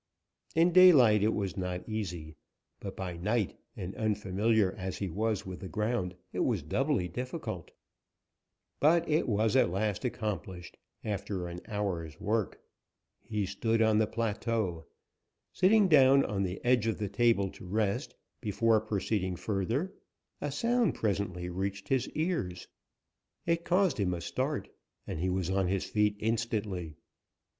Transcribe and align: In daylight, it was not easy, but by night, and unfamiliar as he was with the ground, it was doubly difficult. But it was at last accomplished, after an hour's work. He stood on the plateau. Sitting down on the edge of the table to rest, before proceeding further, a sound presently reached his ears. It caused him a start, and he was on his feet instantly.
In 0.55 0.71
daylight, 0.71 1.21
it 1.21 1.31
was 1.35 1.55
not 1.55 1.87
easy, 1.87 2.35
but 2.79 2.95
by 2.97 3.17
night, 3.17 3.55
and 3.77 3.93
unfamiliar 3.95 4.71
as 4.75 4.97
he 4.97 5.11
was 5.11 5.45
with 5.45 5.59
the 5.59 5.67
ground, 5.69 6.15
it 6.33 6.39
was 6.39 6.63
doubly 6.63 7.07
difficult. 7.07 7.69
But 8.79 9.07
it 9.07 9.29
was 9.29 9.55
at 9.55 9.69
last 9.69 10.03
accomplished, 10.03 10.75
after 11.03 11.47
an 11.47 11.59
hour's 11.67 12.19
work. 12.19 12.59
He 13.21 13.45
stood 13.45 13.79
on 13.79 13.99
the 13.99 14.07
plateau. 14.07 14.87
Sitting 15.53 15.87
down 15.87 16.25
on 16.25 16.41
the 16.41 16.59
edge 16.65 16.87
of 16.87 16.97
the 16.97 17.07
table 17.07 17.51
to 17.51 17.67
rest, 17.67 18.15
before 18.41 18.81
proceeding 18.81 19.35
further, 19.35 19.93
a 20.41 20.51
sound 20.51 20.95
presently 20.95 21.47
reached 21.47 21.87
his 21.89 22.09
ears. 22.15 22.67
It 23.45 23.65
caused 23.65 23.99
him 23.99 24.15
a 24.15 24.21
start, 24.21 24.67
and 25.05 25.19
he 25.19 25.29
was 25.29 25.51
on 25.51 25.67
his 25.67 25.83
feet 25.85 26.15
instantly. 26.17 26.95